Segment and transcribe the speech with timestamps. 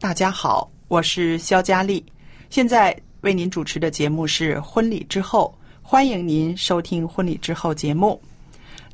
[0.00, 2.02] 大家好，我是肖佳丽，
[2.48, 5.54] 现在为您主持的节目是《婚礼之后》，
[5.86, 8.18] 欢迎您收听《婚礼之后》节目。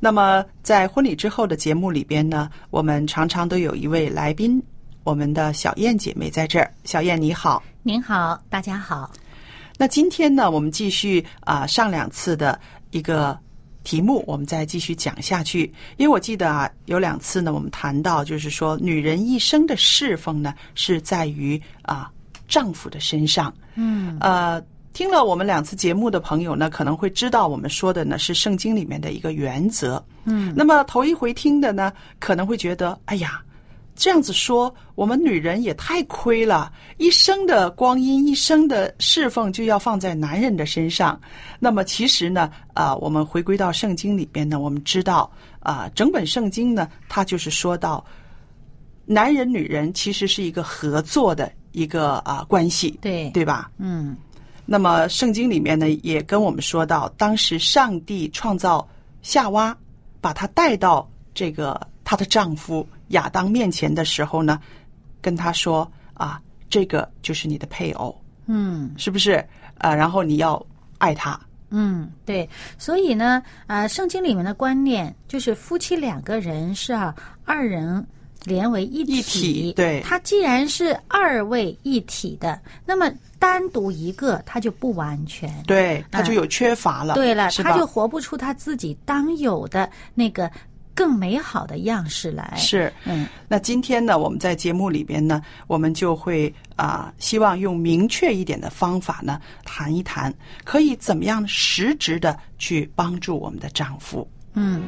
[0.01, 4.61] 那么，在婚礼之后的节目里边呢，我们常常都有一位来宾，
[5.05, 6.69] 我们的小燕姐妹在这儿。
[6.83, 9.09] 小燕你好，您好，大家好。
[9.77, 12.59] 那今天呢，我们继续啊、上两次的
[12.91, 13.39] 一个
[13.87, 15.73] 题目，我们再继续讲下去。
[15.95, 22.11] 因为我记得啊，有两次呢，我们谈到就是说，女人一生的侍奉呢，是在于啊、
[22.49, 23.53] 丈夫的身上。
[23.75, 30.03] 嗯，呃，听了我们两次节目的朋友呢，可能会知道我们说的呢是圣经里面的一个原则。
[30.25, 33.41] 嗯，那么头一回听的呢，可能会觉得，哎呀，
[33.97, 41.19] 这样子说，我们女人也太亏了，一生的光阴，一生的侍奉就要放在男人的身上。
[41.59, 45.29] 那么其实呢，啊、我们回归到圣经里边呢，我们知道
[45.61, 48.05] 啊、整本圣经呢，它就是说到，
[49.03, 53.71] 男人女人其实是一个合作的一个啊、关系，对，对吧？
[53.79, 54.15] 嗯
[54.69, 58.87] 那么圣经里面呢，也跟我们说到，当时上帝创造
[59.23, 59.75] 夏娃，
[60.21, 64.59] 把她带到这个她的丈夫亚当面前的时候呢，
[65.21, 69.43] 跟他说啊，这个就是你的配偶，嗯是不是？
[69.77, 70.65] 啊，然后你要
[70.97, 72.49] 爱他，嗯，对。
[72.77, 78.05] 所以呢，啊、圣经里面的观念就是夫妻两个人是啊，二人
[78.43, 79.17] 连为一体。
[79.17, 85.47] 一体对他既然是二位一体的，那么单独一个他就不完全。
[85.67, 90.49] 对，他就有缺乏了，对了，他就活不出他自己当有的那个
[90.97, 92.91] 更美好的样式来。，是。
[93.05, 104.27] 嗯那今天呢，我们在节目里边呢，我们就会啊、希望用明确一点的方法呢，谈一谈，可以怎么样实质的去帮助我们的丈夫。
[104.55, 104.81] 嗯。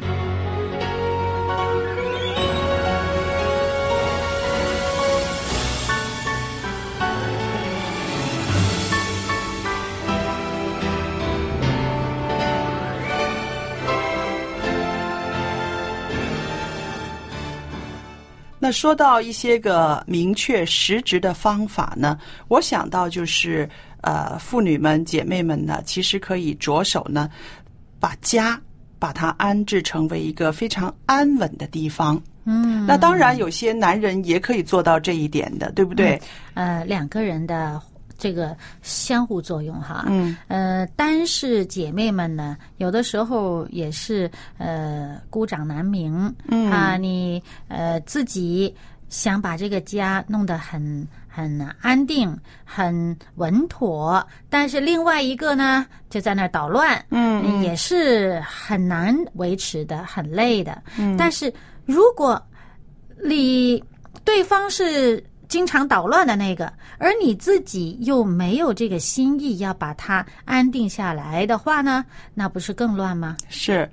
[18.69, 22.19] 那说到一些个明确实质的方法呢，
[22.49, 23.67] 我想到就是
[24.01, 27.27] 呃，妇女们、姐妹们呢，其实可以着手呢，
[27.99, 28.61] 把家
[28.99, 32.21] 把它安置成为一个非常安稳的地方。
[32.43, 36.21] 嗯，那当然，有些男人也可以做到这一点的，对不对？
[36.53, 37.81] 呃，两个人的
[38.19, 40.05] 这个相互作用哈。
[40.07, 46.31] 嗯，呃，单是姐妹们呢，有的时候也是呃孤掌难鸣。
[46.49, 48.75] 嗯啊，你呃自己
[49.07, 57.03] 想把这个家弄得很很安定、很稳妥，但是另外一个呢就在那儿捣乱。
[57.09, 60.83] 嗯也是很难维持的，很累的。
[60.97, 61.51] 嗯但是
[61.85, 62.41] 如果
[63.23, 63.83] 你
[64.23, 73.35] 对方是经常捣乱的那个，而你自己又没有这个心意要把它安定下来的话呢，那不是更乱吗？
[73.49, 73.89] 是。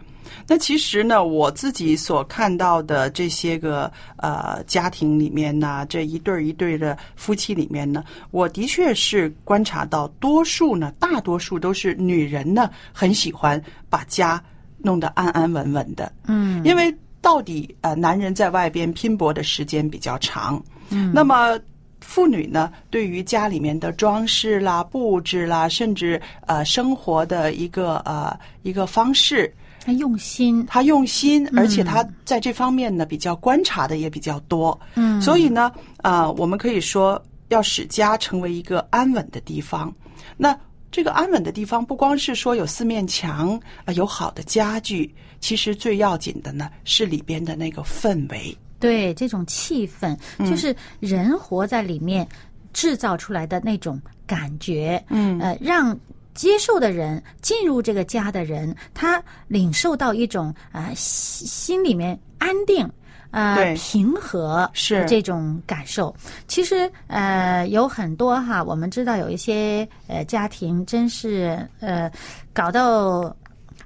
[0.48, 14.42] 那其实呢，我自己所看到的这些个呃家庭里面呢，这一对儿一对的夫妻里面呢，我的确是观察到，多数呢，大多数都是女人呢，很喜欢把家
[14.78, 16.12] 弄得安安稳稳的。
[16.26, 20.60] 嗯，因为到底呃，男人在外边拼搏的时间比较长，
[20.90, 21.58] 嗯，那么
[22.00, 39.92] 妇女呢，对于家里面的装饰啦、布置啦，甚至呃生活的一个呃一个方式，她用心，她用心，而且她在这方面呢比较观察的也比较多，嗯，所以呢，啊，我们可以说要使家成为一个安稳的地方。
[40.36, 40.56] 那
[40.92, 48.56] 这个安稳的地方，不光是说有四面墙啊，有好的家具，其实最要紧的呢是里边的那个氛围。
[48.78, 50.16] 对这种气氛，
[50.48, 52.26] 就是人活在里面
[52.72, 55.98] 制造出来的那种感觉，嗯呃，让
[56.34, 62.88] 接受的人进入这个家的人，他领受到一种啊、心心里面安定。
[63.32, 66.14] 呃，平和是这种感受。
[66.48, 72.10] 其实呃有很多哈，我们知道有一些呃家庭真是呃
[72.54, 73.36] 搞到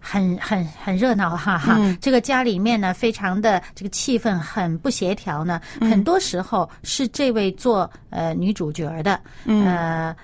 [0.01, 1.77] 很很很热闹哈哈。
[1.79, 10.17] 嗯这个家里面呢，非常的这个气氛很不协调呢，嗯很多时候是这位做呃女主角的，嗯呃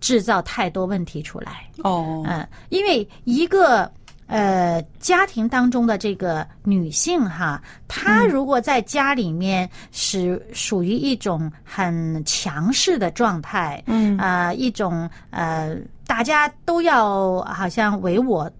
[0.00, 1.64] 制造太多问题出来。
[1.84, 3.88] 哦，嗯，因为一个
[4.26, 15.76] 呃家庭当中的这个女性哈，她如果在家里面是属于一种很强势的状态，嗯啊、一种呃
[16.06, 18.50] 大家都要好像唯我。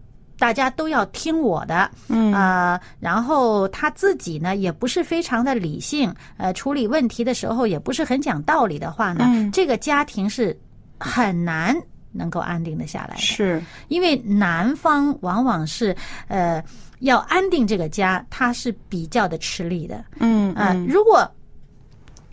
[0.43, 10.59] 大家都要听我的，嗯啊、然后他自己呢也不是非常的理性，呃，处理问题的时候也不是很讲道理的话呢，嗯这个家庭是
[10.99, 11.81] 很难
[12.11, 13.21] 能够安定的下来的。
[13.21, 15.97] 是，因为男方往往是
[16.27, 16.61] 呃
[16.99, 20.05] 要安定这个家，他是比较的吃力的。
[20.19, 21.25] 嗯啊、如果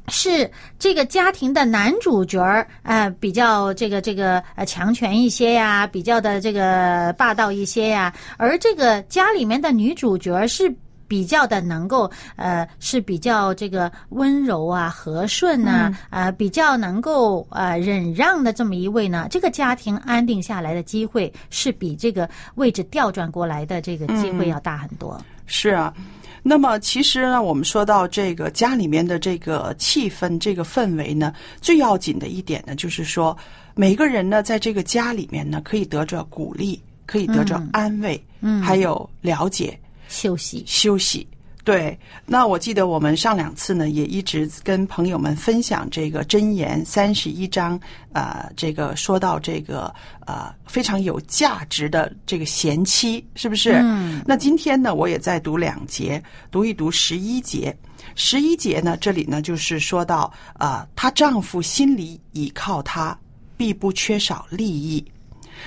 [0.09, 10.73] 是这个家庭的男主角儿，呃，比较这个这个呃强权一些呀，比较的这个霸道一些呀，而这个家里面的女主角儿是。
[11.09, 25.19] 比较的能够呃是比较这个温柔啊和顺呐啊、呃比较能够呃忍让的这么一位呢，这个家庭安定下来的机会是比这个位置调转过来的这个机会要大很多。
[25.49, 25.93] 是啊。
[26.41, 33.37] 那么其实呢，我们说到这个家里面的这个气氛、这个氛围呢，最要紧的一点呢，就是说
[33.75, 41.27] 每个人呢，在这个家里面呢，可以得着鼓励，可以得着安慰，嗯还有了解、休息，休息。
[41.63, 47.79] 对，那我记得我们上两次呢，也一直跟朋友们分享这个箴言三十一章，
[48.13, 49.93] 呃，这个说到这个
[50.25, 53.73] 呃非常有价值的这个贤妻，是不是？
[53.73, 54.21] 嗯。
[54.25, 57.75] 那今天呢，我也在读两节，读一读十一节。
[58.15, 63.15] 十一节呢，这里呢就是说到，呃，她丈夫心里倚靠她，
[63.57, 65.05] 必不缺少利益。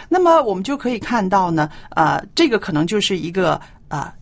[0.08, 4.12] 那么我们就可以看到呢，呃，这个可能就是一个呃，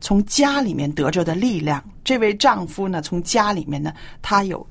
[0.00, 1.82] 从家里面得着的力量。
[2.04, 3.92] 这位丈夫呢，从家里面呢，
[4.22, 4.66] 他有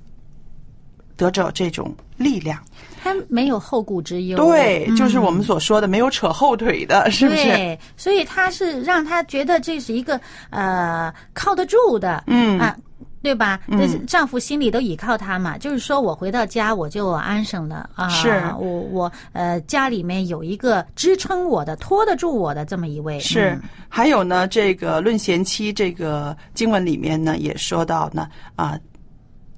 [1.15, 2.61] 得着这种力量。
[3.01, 4.37] 他没有后顾之忧。
[4.37, 7.43] 对，嗯就是我们所说的没有扯后腿的， 是不是？
[7.43, 12.75] 对，所以他是让他觉得这是一个呃靠得住的，嗯啊，
[13.21, 13.59] 对吧？
[13.71, 18.41] 但是丈夫心里都倚靠她嘛，就是说我回到家我就安生了啊，是。
[18.57, 23.51] 我我呃家里面有一个支撑我的、拖得住我的这么一位，是。
[23.51, 28.79] 嗯，还有呢，这个论贤妻这个经文里面呢，也说到呢，啊，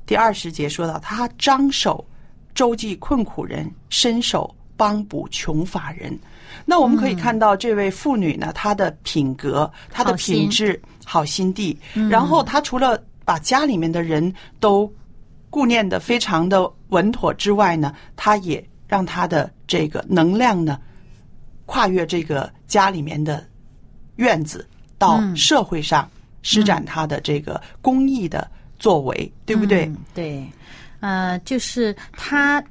[0.05, 2.03] 第二十节说到他张手
[2.55, 6.17] 周济困苦人，伸手帮补穷乏人。
[6.65, 11.77] 那我们可以看到这位妇女呢，她的品格、她的品质、好心地，
[12.09, 14.91] 然后她除了把家里面的人都
[15.49, 20.79] 顾念的非常的稳妥之外呢，他也让他的这个能量呢，
[21.65, 23.45] 跨越这个家里面的
[24.15, 26.09] 院子，到社会上
[26.41, 28.49] 施展他的这个公益的
[28.79, 29.91] 作为，对不对？
[30.13, 30.45] 对，
[30.99, 32.63] 呃，就是他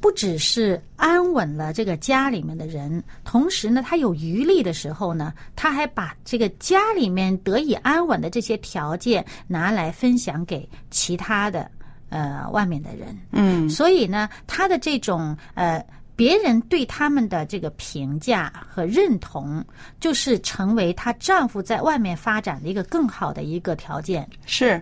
[0.00, 11.68] 不只是安稳了这个家里面的人，同时呢，他有余力的时候呢，他还把这个家里面得以安稳的这些条件拿来分享给其他的
[12.10, 13.18] 呃外面的人。
[13.32, 19.64] 嗯所以呢，她的这种呃，别人对他们的这个评价和认同，
[19.98, 24.28] 就是成为她丈夫在外面发展的一个更好的一个条件。
[24.46, 24.80] 是。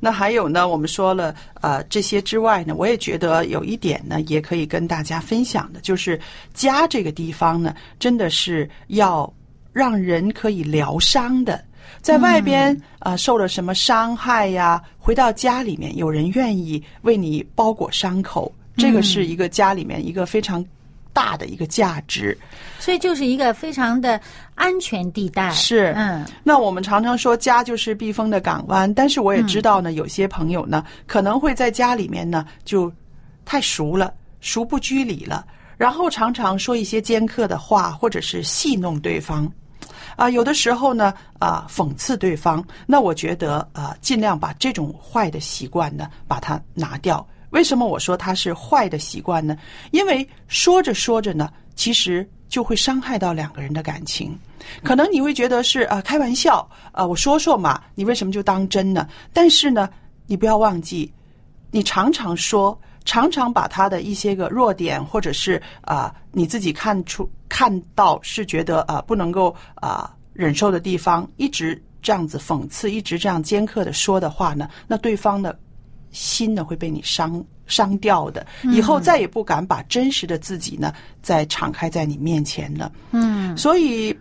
[0.00, 6.18] 那还有呢，我们说了，呃，这些之外呢，我也觉得有一点呢，也可以跟大家分享的，就是
[6.54, 9.30] 家这个地方呢，真的是要
[9.72, 11.62] 让人可以疗伤的。
[12.00, 20.64] 在外边啊、呃受了什么伤害呀，回到家里面，有人愿意为你包裹伤口，这个是一个家里面一个非常
[21.12, 22.36] 大的一个价值。
[22.78, 24.20] 所以就是一个非常的
[24.54, 25.50] 安全地带。
[25.50, 32.92] 是，嗯，那我们常常说家就是避风的港湾，但是我也知道呢，有些朋友呢可能会在家里面呢就
[33.44, 35.44] 太熟了，熟不拘礼了，
[35.76, 39.50] 然后常常说一些尖刻的话，或者是戏弄对方。
[40.16, 42.62] 啊，有的时候呢，啊，讽刺对方。
[42.86, 47.26] 那我觉得，啊，尽量把这种坏的习惯呢，把它拿掉。
[47.50, 49.56] 为什么我说它是坏的习惯呢？
[49.90, 54.36] 因为说着说着呢，其实就会伤害到两个人的感情。
[54.84, 59.08] 可能你会觉得是啊，开玩笑啊，我说说嘛，你为什么就当真呢？
[59.32, 59.88] 但是呢，
[60.26, 61.12] 你不要忘记，
[61.70, 75.58] 你常常说，常常把他的一些个弱点，或者是啊，你自己看出看到是觉得啊不能够啊忍受的地方，一直这样子讽刺，一直这样尖刻的说的话呢，那对方的
[76.12, 82.90] 心呢会被你伤伤掉的，以后再也不敢把真实的自己呢再敞开在你面前了。
[83.12, 84.16] 嗯，所以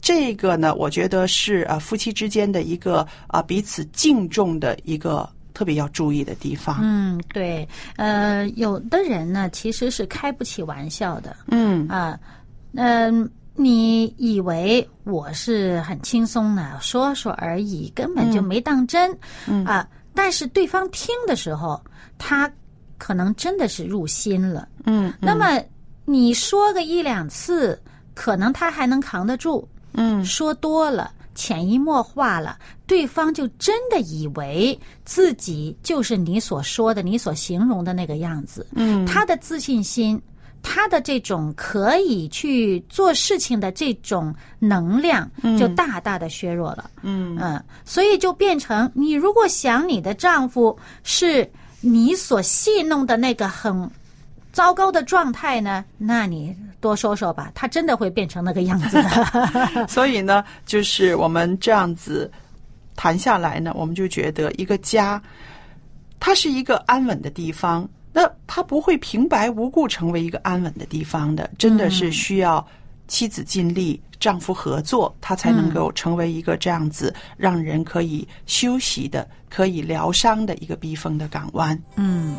[0.00, 6.80] 这个呢，我觉得是呃夫妻之间的一个啊彼此敬重的一个特别要注意的地方。
[6.82, 11.34] 嗯，对，呃，有的人呢其实是开不起玩笑的。
[11.48, 11.88] 嗯。
[11.88, 12.18] 啊，
[12.74, 19.64] 嗯、你以为我是很轻松的说说而已，根本就没当真，嗯。
[19.64, 21.82] 啊，但是对方听的时候，
[22.18, 22.50] 他
[22.98, 24.68] 可能真的是入心了。
[24.86, 25.62] 嗯那么
[26.04, 27.80] 你说个一两次，
[28.14, 38.66] 可能他还能扛得住，嗯说多了，潜移默化了，对方就真的以为自己就是你所说的、你所形容的那个样子。
[38.72, 40.20] 嗯他的自信心，
[40.66, 46.90] 他的这种可以去做事情的这种能量，就大大的削弱了。
[47.02, 51.48] 嗯嗯，所以就变成你如果想你的丈夫是
[51.82, 53.88] 你所戏弄的那个很
[54.52, 59.86] 糟糕的状态呢，那你多说说吧，他真的会变成那个样子的。
[59.86, 62.30] 所以呢，就是我们这样子
[62.96, 65.22] 谈下来呢，我们就觉得一个家，
[66.18, 67.86] 它是一个安稳的地方。
[68.14, 72.64] 那他不会平白无故成为一个安稳的地方的，真的是需要
[73.08, 81.76] 妻子尽力，丈夫合作，他才能够成为一个这样子让人可以休息的、可以疗伤的一个避风的港湾。
[81.96, 82.36] 嗯。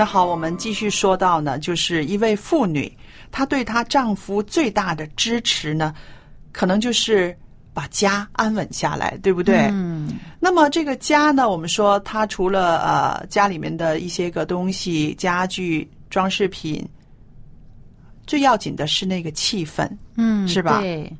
[0.00, 2.90] 那好，我们继续说到呢，就是一位妇女，
[3.30, 5.94] 她对她丈夫最大的支持呢，
[6.52, 7.36] 可能就是
[7.74, 9.68] 把家安稳下来，对不对？
[9.70, 16.82] 嗯那么这个家呢，我们说她除了呃家里面的一些个东西、家具、装饰品，
[18.26, 19.86] 最要紧的是那个气氛。
[20.16, 21.12] 嗯，是吧对，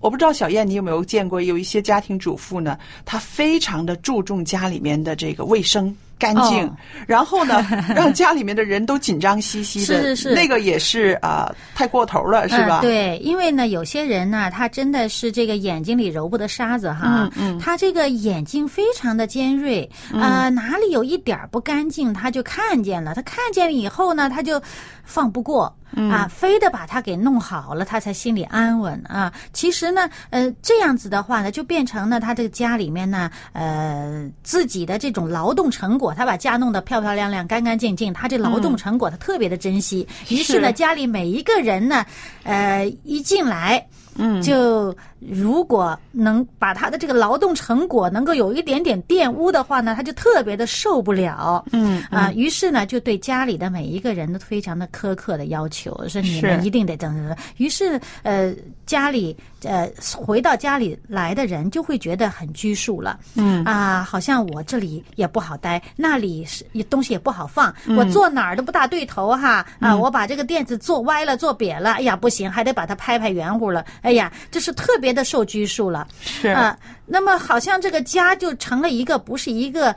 [0.00, 2.78] 我不知道小燕，你有没有见过有一些家庭主妇呢？
[3.06, 5.96] 她非常的注重家里面的这个卫生。
[6.18, 12.80] 干净，哦然后呢， 让家里面的人都紧张兮兮的，是是是那个也是啊、呃太过头了，是吧？
[12.80, 12.82] 嗯？
[12.82, 24.60] 对，因为呢，有些人呢，他真的是这个眼睛里揉不得沙子哈，嗯嗯他这个眼睛非常的尖锐，啊，哪里有一点不干净，他就看见了，他看见了以后呢，他就
[25.04, 25.72] 放不过。
[25.92, 29.32] 嗯啊，非得把它给弄好了，他才心里安稳啊。
[29.54, 40.06] 其实呢，呃，这样子的话呢，就变成了，他这个家里面呢，呃，自己的这种劳动成果，他把家弄得漂漂亮亮、干干净净，他这劳动成果他特别的珍惜。
[40.28, 42.04] 于是呢，是家里每一个人呢，
[42.42, 43.86] 呃，一进来。
[44.20, 51.64] 嗯，就如果能把他的这个劳动成果能够有一点点玷污的话呢，他就特别的受不了。
[51.72, 57.36] 嗯啊，于是呢，就对家里的每一个人都非常的苛刻的要求，说你们一定得怎么怎么。
[57.56, 58.54] 于是呃，
[58.86, 63.18] 家里呃回到家里来的人就会觉得很拘束了。
[63.34, 69.66] 嗯啊，好像我这里也不好待，那里是东西也不好放，嗯我坐哪儿都不大对头哈。
[69.80, 73.84] 啊，我把这个垫子坐歪了，坐瘪了，哎呀不行，还得把它拍拍圆乎了。
[74.02, 76.06] 哎呀，这是特别的受拘束了。
[76.20, 79.94] 是啊，那么好像这个家就成了一个不是一个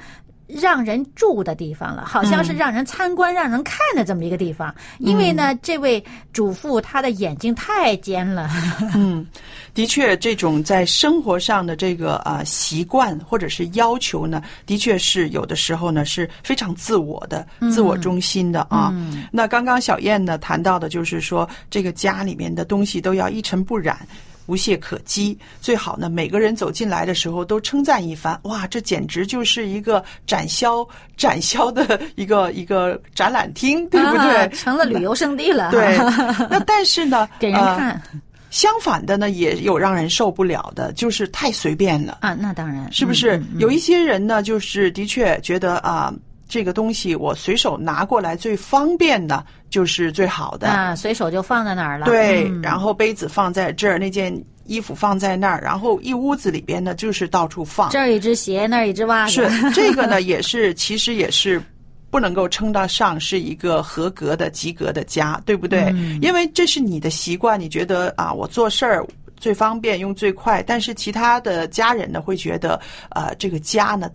[0.47, 4.73] 让人住的地方了，好像是让人参观、让人看的这么一个地方。
[4.99, 6.03] 因为呢，这位
[6.33, 8.49] 主妇她的眼睛太尖了，
[8.93, 9.25] 嗯，
[9.73, 18.93] 的确，这种在生活上的这个啊、习惯或者是要求呢，的确是有的时候呢是非常自我的、自我中心的啊。
[19.31, 23.97] 那刚刚小燕呢谈到的就是说，这个家里面的东西都要一尘不染。
[24.51, 25.37] 无懈可击。
[25.61, 34.35] 最好呢，每个人走进来的时候都称赞一番，哇，这简直就是一个展销展销的一个一个展览厅，对不对？
[34.35, 35.71] 啊成了旅游胜地了。
[35.71, 35.97] 对，
[36.51, 38.01] 那但是呢，给人呃看、
[38.49, 42.17] 相反的呢，也有让人受不了的，就是太随便了。
[42.19, 43.37] 啊，那当然是不是？
[43.37, 46.13] 嗯嗯有一些人呢，就是的确觉得啊，
[46.51, 50.67] 这个东西我随手拿过来最方便的，就是最好的。
[50.67, 52.05] 啊，随手就放在那儿了。
[52.05, 57.89] 对，嗯然后杯子放在这儿，那件衣服放在那儿，然后一屋子里边呢，就是到处放。
[57.89, 59.31] 这儿一只鞋，那儿一只袜子。
[59.49, 61.61] 是 这个呢，也是其实也是
[62.09, 65.83] 不能够称得上是一个合格的、及格的家，对不对？
[65.95, 72.77] 嗯因为这是你的习惯，你觉得啊，我做事儿最方便，用最快，但是其他的家人呢会觉得，
[73.11, 74.11] 呃，这个家呢。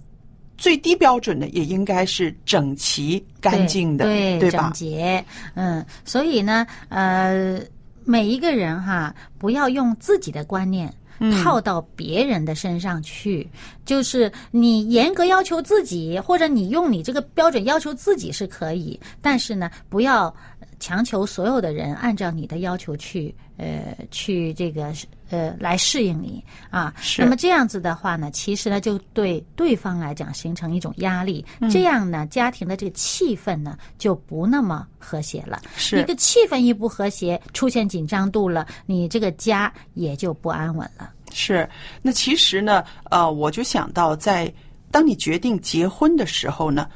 [0.57, 4.71] 最低标准的也应该是整齐、干净的，对整对吧？
[4.75, 7.61] 洁，嗯，所以呢，呃，
[8.05, 10.93] 每一个人哈，不要用自己的观念。
[11.19, 13.49] 嗯套到别人的身上去，
[13.87, 20.35] 就是你严格要求自己，或者你用你这个标准要求自己是可以，但是呢，不要
[20.79, 24.93] 强求所有的人按照你的要求去，呃，去这个
[25.31, 26.93] 呃来适应你啊。
[27.01, 35.61] 是那么这样子的话呢，其实呢，就对对方来讲形成一种压力，嗯这样呢，家庭的这个气氛呢就不那么和谐了。
[35.77, 41.11] 是一个气氛一不和谐，出现紧张度了，你这个家也就不安稳了。
[41.33, 41.69] 是，
[42.01, 44.53] 那其实呢，呃，我就想到在，
[44.91, 46.89] 当你决定结婚的时候呢，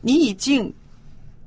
[0.00, 0.72] 你已经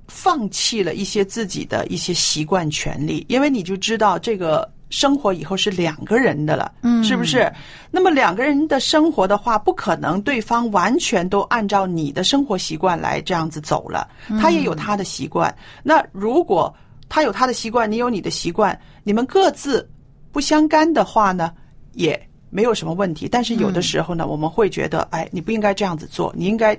[0.07, 7.51] 放弃了一些自己的一些习惯权利，因为你就知道这个生活以后是两个人的了，嗯，是不是？
[7.91, 14.07] 那么两个人的生活的话，不可能对方完全都按照你的生活习惯来这样子走了，
[14.41, 15.53] 他也有他的习惯。
[15.83, 16.73] 那如果
[17.09, 19.87] 他有他的习惯，你有你的习惯，你们各自
[20.31, 21.51] 不相干的话呢，
[21.93, 23.27] 也没有什么问题。
[23.29, 26.77] 但是有的时候呢，我们会觉得，哎，你不应该这样子做，你应该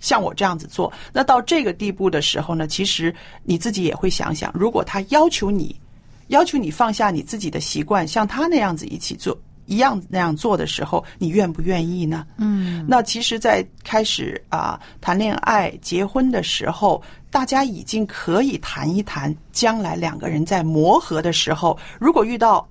[0.00, 0.92] 像我这样子做。
[1.12, 3.14] 那到这个地步的时候呢，其实
[3.44, 5.76] 你自己也会想想，如果他要求你，
[6.32, 9.36] 要求你放下你自己的习惯，像他那样子一起做。
[9.66, 12.26] 一样那样做的时候，你愿不愿意呢？
[12.36, 22.68] 嗯，那其实，在开始啊、谈恋爱、结婚的时候，大家已经可以谈一谈，将来两个人在磨合的时候，如果遇到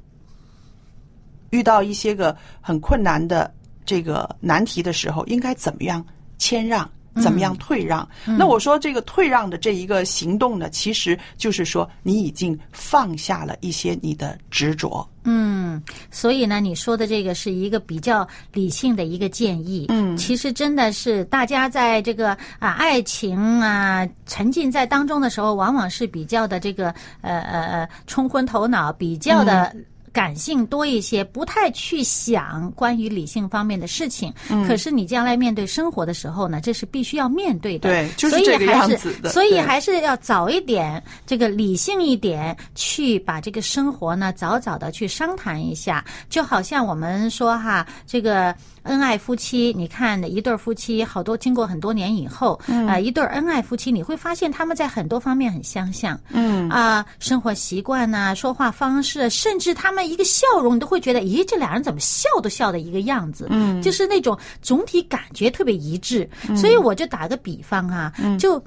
[1.52, 3.52] 遇到一些个很困难的
[3.86, 6.06] 这个难题的时候，应该怎么样
[6.38, 6.88] 谦让？
[7.15, 8.08] 怎么样退让？
[8.26, 15.08] 那我说这个退让的这一个行动呢，其实就是说你已经放下了一些你的执着。
[15.24, 19.86] 嗯，所以呢，你说的这个是一个比较理性的一个建议。
[19.89, 26.89] 嗯，其实真的是大家在这个啊爱情啊沉浸在当中的时候，往往是比较的这个
[27.21, 29.76] 呃呃呃冲昏头脑，比较的。
[30.13, 34.34] 感性多一些，不太去想关于理性方面的事情。
[34.50, 37.89] 嗯，可是你将来面对生活的时候呢，这是必须要面对的。
[37.89, 46.04] 对就是所以这个还是样子的所以对还是要早一点，这个理性一点，去把这个生活呢早早的去商谈一下。
[46.30, 56.20] 就好像我们说哈，这个恩爱夫妻，你看一对夫妻，好多经过很多年以后，嗯啊、一对恩爱夫妻，你会发现他们在很多方面很相像。
[56.30, 63.48] 嗯啊、生活习惯呐、说话方式，甚至他们一个笑容，你都会觉得，咦，这俩人怎么笑都笑的一个样子。
[63.50, 66.30] 嗯，就是那种总体感觉特别一致。
[66.56, 68.62] 所以我就打个比方啊，就。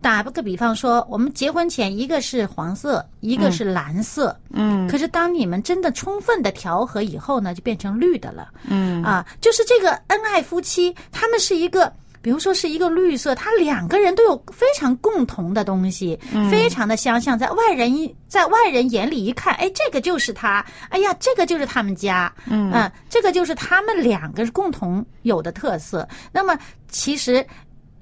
[0.00, 11.92] 打个比方说，我们结婚前一个是黄色，一个是蓝色，嗯，可是当你们真的充分的调和以后呢，就变成绿的了，嗯啊，就是这个恩爱夫妻，他们是一个。
[12.22, 26.06] 比如说是一个绿色，他两个人都有非常共同的东西，非常的相像，在外人一在外人眼里一看，哎，这个就是他，哎呀，这个就是他们家，嗯、这个就是他们两个共同有的特色。
[26.30, 26.58] 那么
[26.90, 27.42] 其实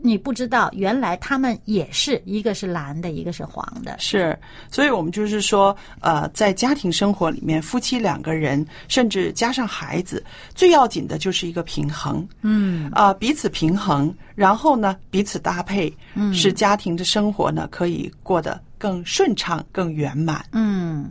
[0.00, 3.96] 你不知道，原来他们也是一个是蓝的，一个是黄的。
[3.98, 4.38] 是，
[4.70, 12.26] 所以我们就是说，呃，在家庭生活里面，夫妻两个人，甚至加上孩子，最要紧的就是一个平衡。
[12.42, 20.44] 嗯，啊、彼此平衡，然后呢，彼此搭配，嗯，使家庭的生活呢可以过得更顺畅、更圆满。
[20.52, 21.10] 嗯，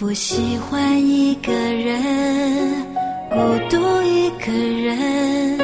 [0.00, 2.86] 不喜欢一个人，
[3.28, 3.36] 孤
[3.68, 5.58] 独一个人，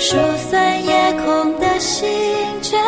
[0.00, 2.08] 疏散夜空的星
[2.62, 2.80] 辰，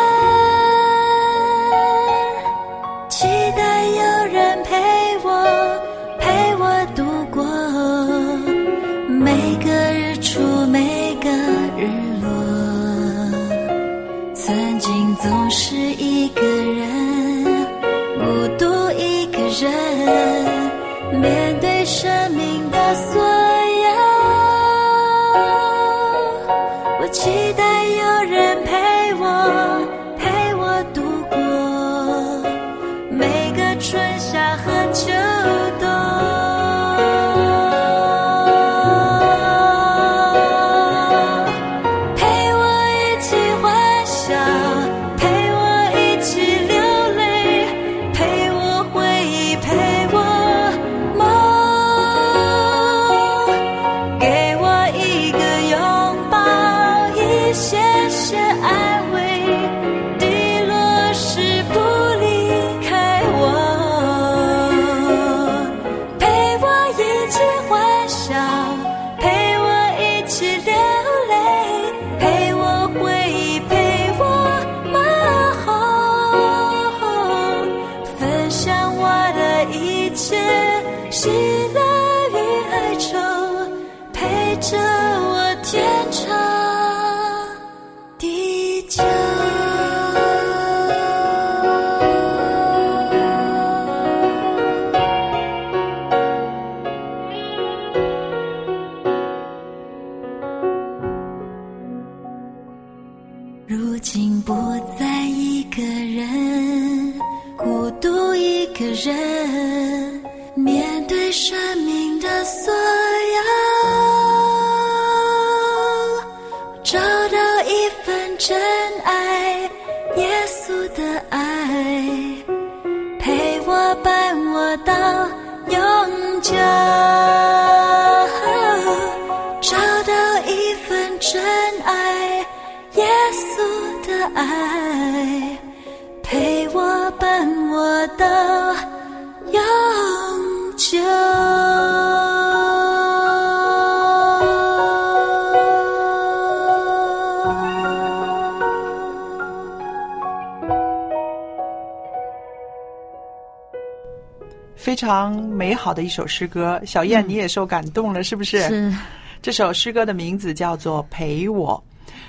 [154.99, 158.61] 常美好的一首诗歌，小燕你也受感动了，是不是？
[158.63, 158.95] 是。
[159.41, 161.81] 这首诗歌的名字叫做《陪我》，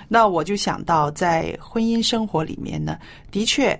[0.08, 2.99] 那我就想到，在婚姻生活里面呢，
[3.32, 3.77] 的确，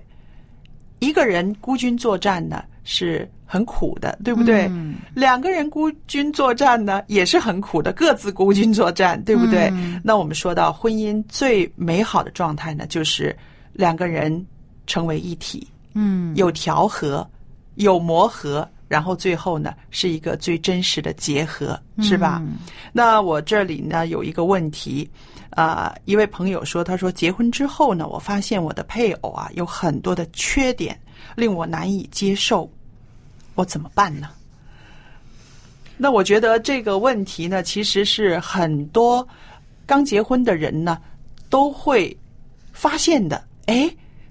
[0.98, 4.66] 一个人孤军作战呢是很苦的，对不对？
[4.70, 4.96] 嗯。
[5.14, 9.68] 两个人孤军作战呢也是很苦的，各自孤军作战，对不对？
[9.72, 10.00] 嗯。
[10.02, 13.36] 那我们说到婚姻最美好的状态呢，就是
[13.72, 14.44] 两个人
[14.88, 16.34] 成为一体，嗯。
[16.34, 17.24] 有调和，
[17.76, 22.42] 有磨合，然后最后呢是一个最真实的结合，是吧？
[22.44, 22.58] 嗯
[22.92, 25.08] 那我这里呢有一个问题，
[25.50, 30.98] 啊、一位朋友说，他说结婚之后呢，我发现我的配偶啊有很多的缺点，
[31.36, 32.68] 令我难以接受，
[33.54, 34.28] 我怎么办呢？
[35.96, 39.24] 那我觉得这个问题呢，其实是很多
[39.86, 40.98] 刚结婚的人呢
[41.48, 42.16] 都会
[42.72, 43.40] 发现的。
[43.66, 43.88] 哎，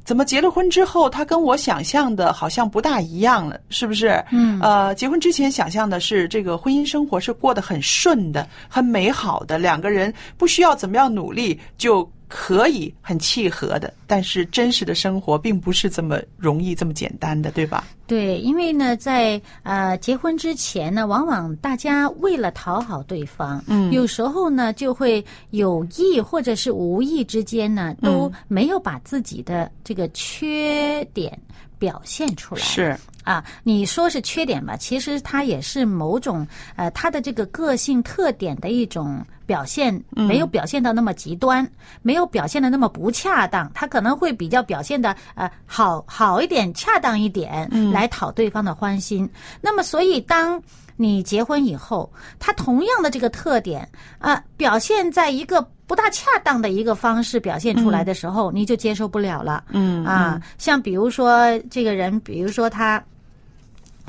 [0.10, 4.08] 怎么结了婚之后，他跟我想象的好像不大一样了，是不是？
[4.32, 13.94] 嗯呃，结婚之前想象的是这个婚姻生活是过得很顺的、很美好的，两个人不需要怎么样努力就可以很契合的。
[14.08, 17.84] 但是真实的生活并不是这么容易、这么简单的，对吧？
[18.08, 31.38] 对，因为呢，在呃结婚之前呢，往往大家为了讨好对方，嗯有时候呢就会有意或者是无意之间呢，都没有把自己的这个缺点
[31.78, 32.62] 表现出来。
[32.62, 41.68] 是，啊，你说是缺点吧，其实它也是某种呃，他的这个个性特点的一种表现，没有表现到那么极端，
[42.04, 49.28] 没有表现的那么不恰当，他可能会比较表现的呃好好一点，恰当一点，来讨对方的欢心。
[49.60, 50.62] 那么，所以当
[50.98, 52.08] 你结婚以后，
[52.38, 59.64] 他同样的这个特点啊、表现在一个不大恰当的一个方式表现出来的时候，你就接受不了了。
[59.72, 63.04] 嗯啊，像比如说这个人，比如说他，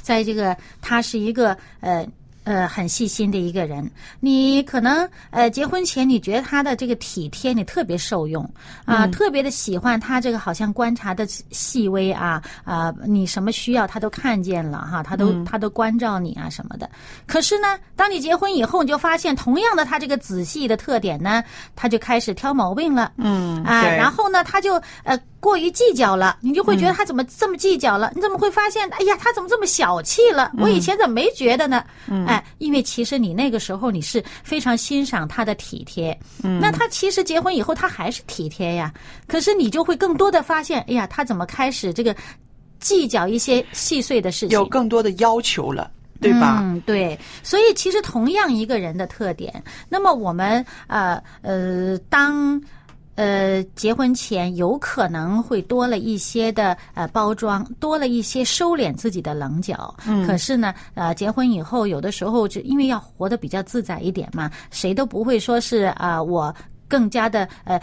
[0.03, 2.07] 在这个他是一个呃。
[2.51, 8.43] 呃，很细心的一个人，你可能呃结婚前你觉得他的这个体贴，你特别受用
[8.85, 16.91] 啊，特别的喜欢他这个好像观察的细微啊啊，你什么需要他都看见了哈，他都、他都关照你啊什么的。
[17.25, 21.45] 可是呢，当你结婚以后，你就发现同样的他这个仔细的特点呢，
[21.77, 23.13] 他就开始挑毛病了。
[23.17, 28.13] 嗯啊，对然后呢，他就呃过于计较了，你就会觉得他怎么这么计较了？
[28.15, 30.53] 你怎么会发现，哎呀，他怎么这么小气了？
[30.59, 31.83] 我以前怎么没觉得呢？
[32.09, 38.93] 嗯哎，因为其实你那个时候你是非常欣赏他的体贴，嗯那他其实结婚以后他还是体贴呀，
[39.27, 42.15] 可是你就会更多的发现，哎呀，他怎么开始这个
[42.79, 44.51] 计较一些细碎的事情？
[44.51, 46.59] 有更多的要求了，对吧？
[46.61, 47.19] 嗯，对。
[47.43, 52.61] 所以其实同样一个人的特点，那么我们呃呃当。
[53.17, 59.95] 呃，结婚前有可能会多了一些的呃包装，多了一些收敛自己的棱角。
[60.07, 66.55] 嗯，可是呢，呃，结婚以后有的时候就因为要活得比较自在一点嘛，谁都不会说是啊、我。
[66.91, 67.81] 更加的呃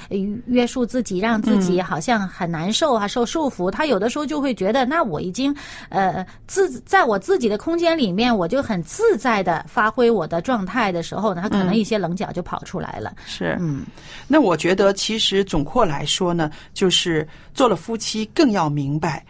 [0.48, 3.72] 约束自己，让自己好像很难受啊，受束缚。
[3.72, 5.56] 他有的时候就会觉得，那我已经
[5.88, 13.16] 呃自在我自己的空间里面，我就很自在的发挥我的状态的时候呢，他可能一些棱角就跑出来了。
[13.26, 13.86] 是，嗯，
[14.28, 19.26] 那我觉得其实总括来说呢，就是做了夫妻更要明白。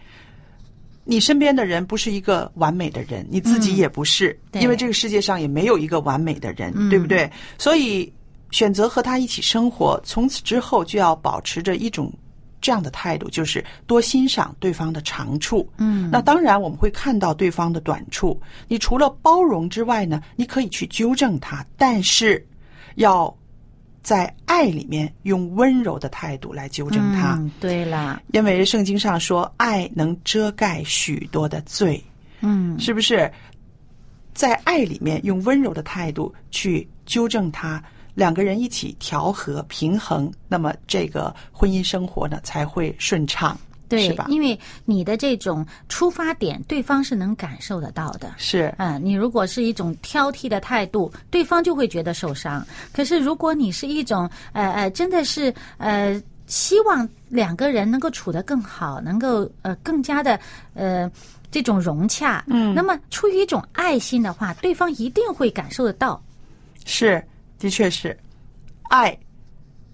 [1.09, 7.31] 你身边的人不是一个完美的人，你自己也不是，嗯因为这个世界上也没有一个完美的人，嗯对不对？
[7.57, 8.11] 所以
[8.51, 12.11] 选择和他一起生活，从此之后就要保持着一种
[12.61, 15.69] 这样的态度，就是多欣赏对方的长处。
[15.77, 18.39] 嗯，那当然我们会看到对方的短处。
[18.67, 22.45] 你除了包容之外呢，你可以去纠正他，但是
[22.95, 23.33] 要
[24.01, 27.35] 在爱里面用温柔的态度来纠正他。
[27.35, 32.03] 嗯，对啦，因为圣经上说，爱能遮盖许多的罪，
[32.41, 33.31] 嗯是不是？
[34.33, 37.83] 在爱里面用温柔的态度去纠正他，
[38.17, 43.55] 两个人一起调和平衡，那么这个婚姻生活呢才会顺畅，
[43.87, 44.25] 对是吧？
[44.27, 48.33] 因为你的这种出发点，对方是能感受得到的。
[48.35, 52.65] 是嗯，你如果是一种挑剔的态度，对方就会觉得受伤。
[52.91, 60.39] 可是如果你是一种呃呃，真的是呃，希望两个人能够处得更好，能够呃更加的
[60.73, 61.07] 呃
[61.51, 66.19] 这种融洽，嗯，那么出于一种爱心的话，对方一定会感受得到。
[66.83, 67.23] 是，
[67.59, 68.17] 的确是，
[68.83, 69.17] 爱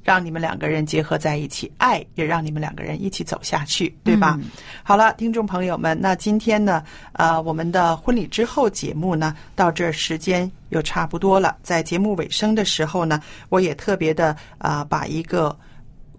[0.03, 4.39] 让你们两个人结合在一起，爱也让你们两个人一起走下去，对吧？
[4.83, 11.57] 好了，听众朋友们，那今天呢，呃，我们的婚礼之后节目呢，到这儿时间又差不多了。
[11.63, 15.57] 在节目尾声的时候呢，我也特别的啊、把一个。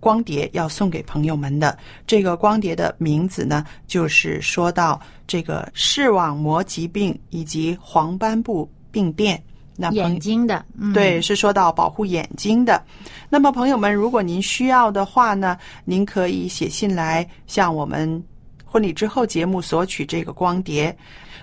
[0.00, 9.42] 光碟要送给朋友们的这个光碟的名字呢，就是说到这个视网膜疾病以及黄斑部病变。
[9.76, 12.82] 那眼睛的，嗯，对，是说到保护眼睛的。
[13.28, 18.22] 那么，朋友们，如果您需要的话呢，您可以写信来向我们
[18.64, 20.96] 婚礼之后节目索取这个光碟。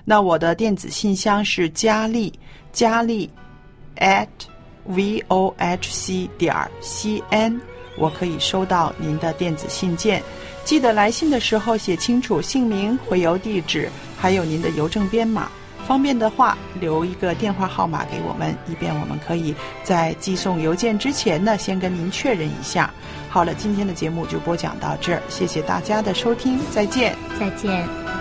[0.06, 2.34] 那我的电子信箱是佳丽，
[2.72, 3.30] 佳丽
[3.98, 4.28] at
[4.86, 7.60] v o h c 点 c n，
[7.98, 10.24] 我可以收到您的电子信件。
[10.64, 15.50] 记得来信的时候写清楚姓名、回邮地址，还有您的邮政编码。
[15.92, 22.90] 方便的话，留一个电话号码给我们，以便我们可以在寄送邮件之前呢，先跟您确认一下。
[23.28, 27.14] 好了，今天的节目就播讲到这儿，谢谢大家的收听，再见。
[27.38, 28.21] 再见。